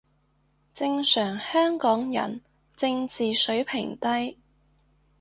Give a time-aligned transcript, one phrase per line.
[0.73, 2.41] 正常台灣人
[2.75, 4.39] 正字水平低